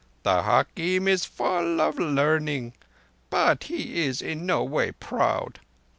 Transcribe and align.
The 0.23 0.41
hakim 0.41 1.07
is 1.07 1.25
full 1.25 1.79
of 1.79 1.99
learning; 1.99 2.73
but 3.29 3.65
he 3.65 4.01
is 4.03 4.19
in 4.23 4.47
no 4.47 4.63
way 4.63 4.93
proud. 4.93 5.59